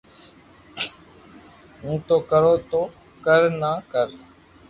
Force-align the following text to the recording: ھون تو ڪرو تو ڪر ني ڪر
ھون 1.79 1.95
تو 2.07 2.15
ڪرو 2.29 2.53
تو 2.71 2.81
ڪر 3.25 3.41
ني 3.61 3.73
ڪر 3.91 4.07